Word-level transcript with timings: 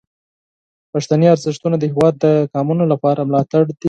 پښتني 0.91 1.27
ارزښتونه 1.33 1.75
د 1.79 1.83
هیواد 1.91 2.15
د 2.19 2.25
قومونو 2.53 2.83
لپاره 2.93 3.27
ملاتړ 3.29 3.61
دي. 3.67 3.75